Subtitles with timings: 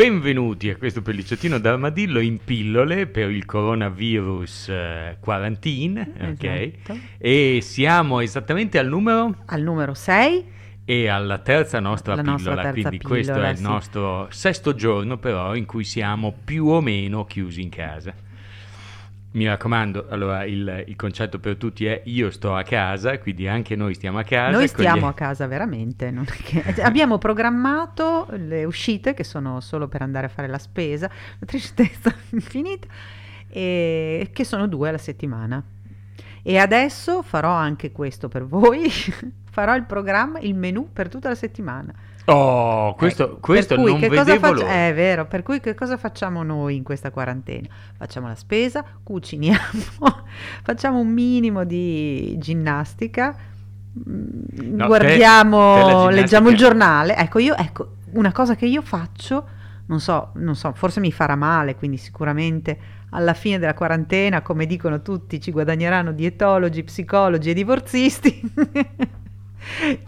[0.00, 6.42] Benvenuti a questo pellicciottino d'armadillo in pillole per il coronavirus eh, quarantine, ok?
[6.42, 6.98] Esatto.
[7.18, 10.44] E siamo esattamente al numero Al numero 6
[10.86, 13.62] e alla terza nostra La pillola, nostra terza quindi questo è pillola, il sì.
[13.62, 18.14] nostro sesto giorno però in cui siamo più o meno chiusi in casa.
[19.32, 23.76] Mi raccomando, allora il, il concetto per tutti è io sto a casa, quindi anche
[23.76, 24.50] noi stiamo a casa.
[24.50, 26.12] Noi con gli- stiamo a casa veramente.
[26.42, 31.46] che- Abbiamo programmato le uscite che sono solo per andare a fare la spesa, una
[31.46, 32.88] tristezza infinita,
[33.48, 35.62] e che sono due alla settimana.
[36.42, 38.90] E adesso farò anche questo per voi.
[39.50, 41.92] farò il programma, il menù per tutta la settimana.
[42.26, 44.86] Oh, questo, Ecco, questo cui non vedevo faccio- l'ora.
[44.86, 47.66] È vero, per cui che cosa facciamo noi in questa quarantena?
[47.96, 49.58] Facciamo la spesa, cuciniamo,
[50.62, 53.34] facciamo un minimo di ginnastica,
[54.08, 57.16] mm, No, guardiamo, te- te leggiamo il giornale.
[57.16, 59.48] Ecco, io, ecco, una cosa che io faccio,
[59.86, 62.78] non so, non so, forse mi farà male, quindi sicuramente
[63.10, 68.52] alla fine della quarantena, come dicono tutti, ci guadagneranno dietologi, psicologi e divorzisti.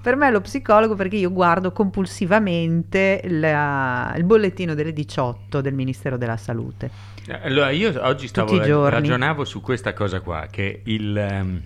[0.00, 5.74] Per me è lo psicologo perché io guardo compulsivamente la- il bollettino delle 18 del
[5.74, 6.90] Ministero della Salute.
[7.26, 8.90] Eh, Allora, io oggi stavo Tutti i ra- giorni.
[8.98, 11.62] ragionavo su questa cosa qua, che il, ehm,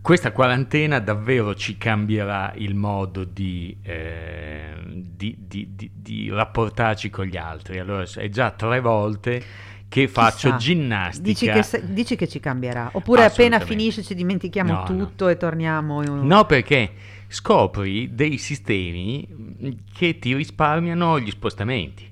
[0.00, 7.36] questa quarantena davvero ci cambierà il modo di, di- di- di- di rapportarci con gli
[7.36, 7.78] altri.
[7.78, 9.42] Allora, è già tre volte
[9.90, 10.56] che faccio Chissà.
[10.56, 11.22] ginnastica.
[11.28, 12.90] Dici che, se- dici che ci cambierà?
[12.92, 13.66] Oppure appena Assolutamente.
[13.66, 16.02] finisce ci dimentichiamo No, tutto e torniamo...
[16.02, 16.92] in- No, perché
[17.26, 19.26] scopri dei sistemi
[19.92, 22.08] che ti risparmiano gli spostamenti.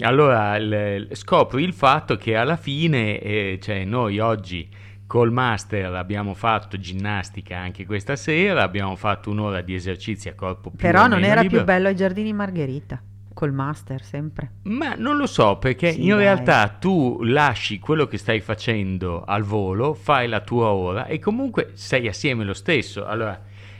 [0.00, 4.68] Allora il- scopri il fatto che alla fine, eh, cioè noi oggi
[5.06, 10.70] col master abbiamo fatto ginnastica anche questa sera, abbiamo fatto un'ora di esercizi a corpo
[10.70, 11.58] più Però o non meno era libero.
[11.62, 13.00] più bello ai giardini Margherita,
[13.36, 14.50] col master sempre.
[14.62, 16.18] Ma non lo so, perché Sì, in dai.
[16.20, 21.72] realtà tu lasci quello che stai facendo al volo, fai la tua ora e comunque
[21.74, 23.04] sei assieme lo stesso.
[23.04, 23.38] Allora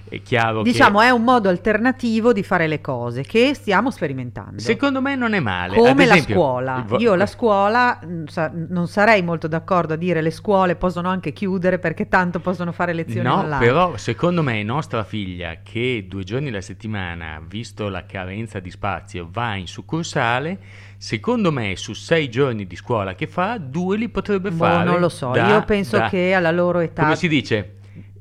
[0.09, 0.71] è chiaro che...
[0.71, 4.59] Diciamo è un modo alternativo di fare le cose che stiamo sperimentando.
[4.61, 5.77] Secondo me non è male.
[5.77, 6.85] Come Ad la esempio, scuola.
[6.87, 11.09] vo- Io la scuola mh, sa- non sarei molto d'accordo a dire le scuole possono
[11.09, 13.59] anche chiudere perché tanto possono fare lezioni No, online.
[13.65, 19.29] però secondo me nostra figlia che due giorni alla settimana, visto la carenza di spazio,
[19.31, 20.59] va in succursale,
[20.99, 24.85] secondo me su sei giorni di scuola che fa, due li potrebbe Boh, fare.
[24.85, 27.76] non lo so, da- io penso da- che alla loro età Come si dice?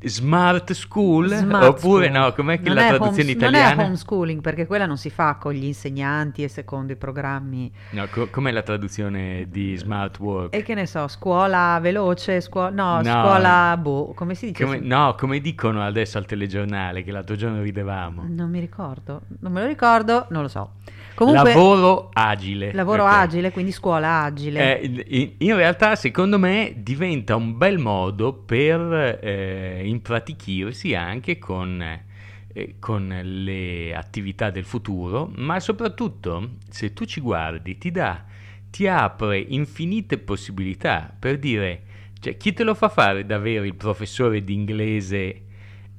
[0.07, 1.27] Smart school?
[1.33, 2.21] Smart Oppure school.
[2.21, 3.69] no, com'è che Non la traduzione homes- italiana?
[3.75, 7.71] Non è homeschooling perché quella non si fa con gli insegnanti e secondo i programmi.
[7.91, 10.55] No, co- com'è la traduzione di smart work?
[10.55, 12.69] E che ne so, scuola veloce, scuola...
[12.69, 13.03] No, No.
[13.03, 13.77] scuola...
[13.77, 14.63] Boh, come si dice?
[14.63, 18.23] Come- no, come dicono adesso al telegiornale, che l'altro giorno ridevamo.
[18.27, 20.71] Non mi ricordo, non me lo ricordo, non lo so.
[21.15, 22.73] Comunque, Lavoro agile.
[22.73, 23.11] lavoro Ok.
[23.11, 24.79] agile, quindi scuola agile.
[24.81, 31.81] Eh, in, in realtà, secondo me, diventa un bel modo per eh, impratichirsi anche con,
[31.81, 38.25] eh, con le attività del futuro, ma soprattutto, se tu ci guardi, ti dà,
[38.69, 41.83] ti apre infinite possibilità per dire,
[42.19, 45.41] cioè, chi te lo fa fare davvero il professore di inglese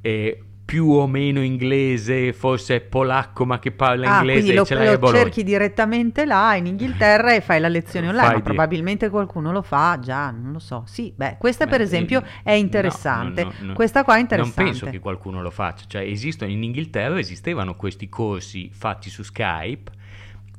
[0.02, 4.64] eh, più o meno inglese, forse è polacco ma che parla Ah, inglese e lo,
[4.64, 5.20] ce l'hai a lo Bologna.
[5.22, 9.96] cerchi direttamente là in Inghilterra e fai la lezione online, fai probabilmente qualcuno lo fa
[10.00, 10.82] già, non lo so.
[10.86, 13.44] Sì, beh, questa Beh, per esempio eh, è interessante.
[13.44, 13.72] no, no, no.
[13.74, 14.60] Questa qua è interessante.
[14.60, 19.22] Non penso che qualcuno lo faccia, cioè esistono in Inghilterra esistevano questi corsi fatti su
[19.22, 19.92] Skype,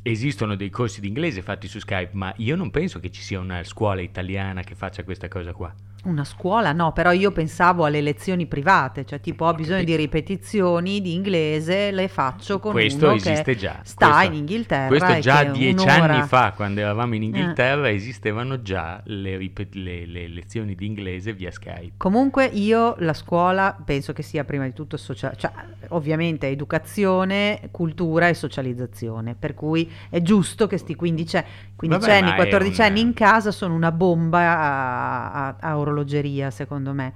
[0.03, 3.41] esistono dei corsi di inglese fatti su Skype, ma io non penso che ci sia
[3.41, 5.73] una scuola italiana che faccia questa cosa qua.
[6.07, 11.01] Una scuola no, però io pensavo alle lezioni private, cioè tipo ho bisogno di ripetizioni
[11.01, 13.79] di inglese, le faccio con questo esiste già.
[13.83, 14.87] sta Questo- in Inghilterra.
[14.87, 17.25] Questo già dieci un'ora- anni fa, quando eravamo in Eh.
[17.25, 21.95] Inghilterra, esistevano già le, ripet- le- le lezioni di inglese via Skype.
[21.97, 25.51] Comunque io la scuola penso che sia prima di tutto sociale, cioè
[25.89, 31.43] ovviamente educazione, cultura e socializzazione, per cui è giusto che sti 15,
[31.75, 35.55] 15 Vabbè, anni, ma è 14 un- anni in casa sono una bomba a, a-
[35.59, 37.13] a orologeria secondo me.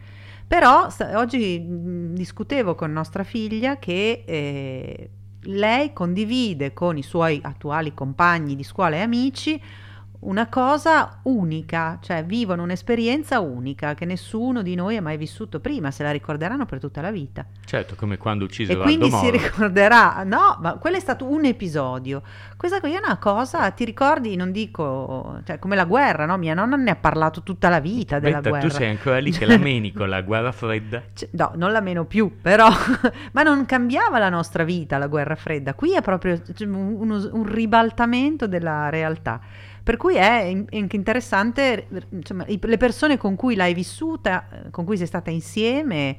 [0.48, 5.10] Però sta- oggi mh, discutevo con nostra figlia che eh,
[5.44, 9.62] lei condivide con i suoi attuali compagni di scuola e amici
[10.22, 15.90] una cosa unica, cioè vivono un'esperienza unica che nessuno di noi ha mai vissuto prima,
[15.90, 17.46] se la ricorderanno per tutta la vita.
[17.66, 19.32] Certo, come quando uccise E Aldo quindi si Moro.
[19.32, 22.22] ricorderà, no, ma quello è stato un episodio.
[22.56, 26.38] Questa qui è una cosa, ti ricordi, non dico, cioè come la guerra, no?
[26.38, 28.68] Mia nonna ne ha parlato tutta la vita della Aspetta, guerra.
[28.68, 31.02] tu sei ancora lì che la meni con la guerra fredda?
[31.14, 32.68] Cioè, no, non la meno più, però,
[33.34, 35.74] ma non cambiava la nostra vita la guerra fredda.
[35.74, 39.40] Qui è proprio cioè, un, un ribaltamento della realtà.
[39.84, 45.08] Per cui è anche interessante, insomma, le persone con cui l'hai vissuta, con cui sei
[45.08, 46.18] stata insieme,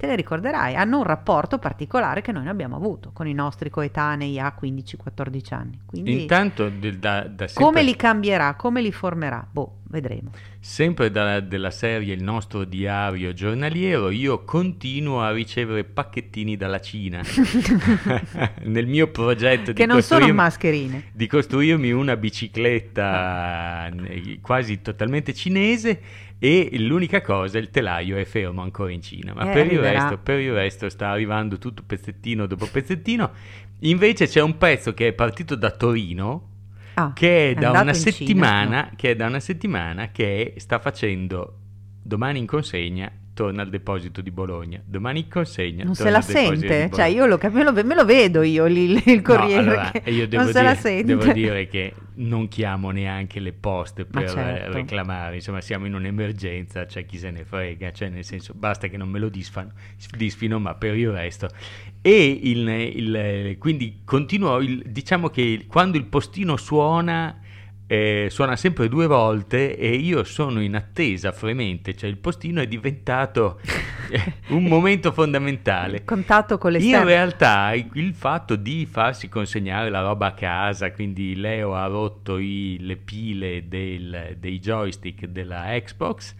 [0.00, 3.68] te le ricorderai, hanno un rapporto particolare che noi non abbiamo avuto con i nostri
[3.68, 5.80] coetanei a 15-14 anni.
[5.84, 9.46] Quindi Intanto da, da sempre, come li cambierà, come li formerà?
[9.50, 10.30] Boh, vedremo.
[10.60, 17.20] sempre da- della serie Il nostro diario giornaliero, io continuo a ricevere pacchettini dalla Cina
[18.64, 21.04] nel mio progetto che di non sono mascherine.
[21.12, 26.00] di costruirmi una bicicletta eh, quasi totalmente cinese
[26.38, 30.18] e l'unica cosa, il telaio è fermo ancora in Cina, ma Eh, per, il resto,
[30.18, 33.30] per il resto sta arrivando tutto pezzettino dopo pezzettino.
[33.80, 36.48] Invece c'è un pezzo che è partito da Torino,
[36.94, 37.54] Ah, che è,
[38.88, 38.90] no.
[38.96, 41.56] che è da una settimana che sta facendo
[42.02, 43.10] domani in consegna
[43.40, 46.90] torna al deposito di Bologna domani consegna Non se la sente?
[46.92, 50.10] Cioè, io lo, me lo, me lo vedo io lì, il No, corriere allora, che
[50.10, 51.04] io devo non se dire, la sente.
[51.16, 54.72] devo dire che non chiamo neanche le poste per certo.
[54.72, 58.98] reclamare, insomma siamo in un'emergenza, c'è chi se ne frega, cioè nel senso basta che
[58.98, 59.70] non me lo disfano,
[60.16, 61.48] disfino, ma per il resto.
[62.02, 67.40] E il, il- quindi continuo, il- diciamo che quando il postino suona,
[67.92, 72.68] eh, suona sempre due volte e io sono in attesa fremente, cioè il postino è
[72.68, 73.58] diventato
[74.50, 75.96] un momento fondamentale.
[75.96, 77.04] Il contatto con In l'esterno.
[77.06, 82.38] realtà il il fatto di farsi consegnare la roba a casa, quindi Leo ha rotto
[82.38, 86.36] i- le pile del- dei joystick della Xbox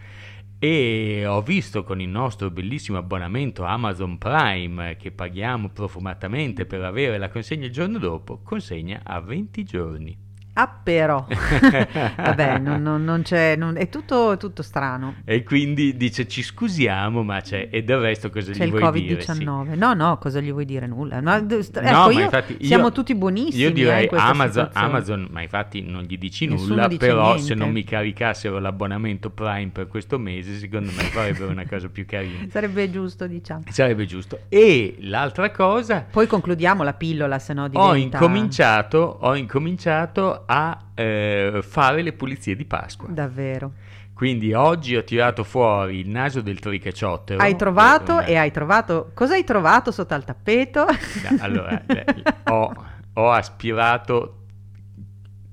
[0.58, 7.19] e ho visto con il nostro bellissimo abbonamento Amazon Prime che paghiamo profumatamente per avere
[7.19, 10.17] la consegna il giorno dopo, consegna a 20 giorni.
[10.55, 11.25] Ah, però.
[11.31, 13.56] Vabbè, non, non- non c'è...
[13.56, 15.17] non- è tutto, tutto strano.
[15.25, 18.91] E quindi dice ci scusiamo, ma c'è e del resto cosa C'è gli il vuoi
[19.00, 19.20] dire?
[19.23, 19.31] Sì.
[19.32, 19.76] Covid-19.
[19.76, 20.87] No, no, cosa gli vuoi dire?
[20.87, 21.20] Nulla.
[21.20, 23.62] No, ecco, ma io- infatti io- siamo tutti buonissimi.
[23.62, 24.69] Io eh, direi questa Amazon.
[24.73, 27.43] Amazon, ma infatti non gli dici Nessuno nulla, però niente.
[27.43, 32.05] se non mi caricassero l'abbonamento Prime per questo mese, secondo me farebbero una cosa più
[32.06, 32.47] carina.
[32.50, 33.62] Sarebbe giusto, diciamo.
[33.70, 34.41] Sarebbe giusto.
[34.49, 38.17] E l'altra cosa, Poi concludiamo la pillola, se no ho diventa...
[38.19, 43.09] incominciato, ho incominciato a eh, fare le pulizie di Pasqua.
[43.11, 43.73] Davvero.
[44.13, 47.41] Quindi oggi ho tirato fuori il naso del tricaciottero.
[47.41, 49.13] Hai trovato Una- e hai trovato...
[49.15, 50.85] Cosa hai trovato sotto al tappeto?
[50.85, 51.83] No, allora,
[52.51, 52.75] ho,
[53.15, 54.37] ho aspirato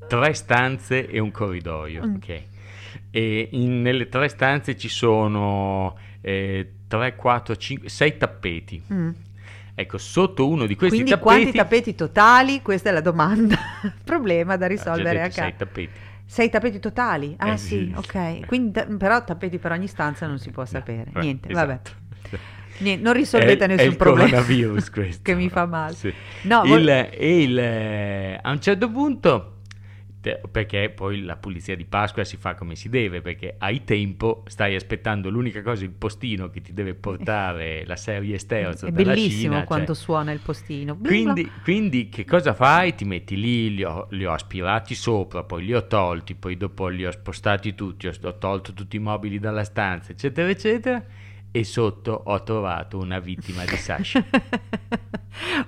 [0.08, 2.16] tre stanze e un corridoio, Mm.
[2.16, 2.42] ok?
[3.12, 8.84] E in- nelle tre stanze ci sono eh, 3, 4, 5, 6 tappeti.
[8.92, 9.10] Mm.
[9.80, 11.28] Ecco, sotto uno di questi Quindi tappeti...
[11.30, 12.64] quanti tappeti totali?
[12.64, 13.56] Questa è la domanda.
[14.04, 15.90] Problema da Ah, risolvere a detto, sei tappeti.
[16.26, 17.36] Sei tappeti totali?
[17.38, 17.94] Ah Eh, sì, sì.
[17.96, 18.46] ok.
[18.48, 21.12] Quindi ta- però tappeti per ogni stanza non si può sapere.
[21.14, 21.68] Eh, Niente, esatto.
[21.68, 22.40] vabbè.
[22.80, 24.42] Niente, non risolvete È- è nessun il problema.
[24.92, 25.20] questo.
[25.22, 25.94] che mi fa male.
[25.94, 26.12] Sì.
[26.42, 29.57] No, Il- vol- e il, eh, a un certo punto,
[30.52, 34.76] perché poi la pulizia di Pasqua si fa come si deve, perché hai tempo, stai
[34.76, 39.54] aspettando l'unica cosa, il postino che ti deve portare la serie sterzo è dalla bellissimo
[39.54, 39.96] Cina, quando cioè.
[39.96, 40.98] suona il postino.
[40.98, 42.96] Quindi, quindi che cosa fai?
[42.96, 46.88] Ti metti lì, li ho, li ho aspirati sopra, poi li ho tolti, poi dopo
[46.88, 51.04] li ho spostati tutti, ho, ho tolto tutti i mobili dalla stanza, eccetera, eccetera.
[51.60, 54.24] E sotto ho trovato una vittima di Sasha.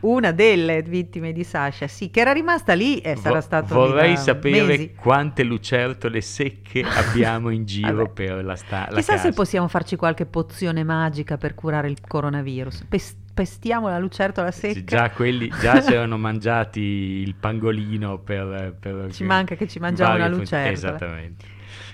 [0.02, 4.18] Una delle vittime di Sasha, sì, che era rimasta lì e sarà Vo- stato Vorrei
[4.18, 4.94] sapere mesi.
[4.96, 9.28] quante lucertole secche abbiamo in giro per la, sta- la Chissà casa.
[9.30, 12.86] se possiamo farci qualche pozione magica per curare il coronavirus.
[12.90, 14.82] Pes- pestiamo la lucertola secca.
[14.84, 18.76] Già quelli già si erano mangiati il pangolino per...
[18.80, 20.72] per- Ci manca che ci mangiamo una fun- lucertola.
[20.72, 21.46] Esattamente.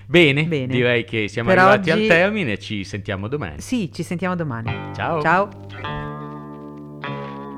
[0.08, 0.68] Bene, Bene.
[0.68, 3.60] direi che siamo Per arrivati oggi- al termine, ci sentiamo domani.
[3.60, 4.72] Sì, ci sentiamo domani.
[4.96, 5.22] Ciao.
[5.22, 5.50] Ciao.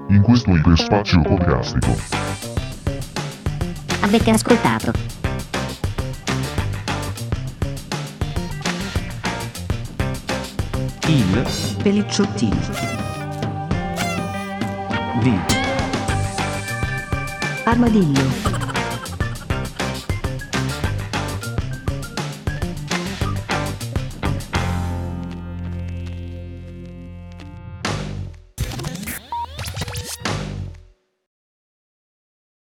[0.10, 1.94] in questo iperspazio podcastico.
[4.00, 4.94] Avete ascoltato
[11.08, 12.58] Il Pelicciottini.
[15.22, 15.34] di
[17.64, 18.57] Armadillo.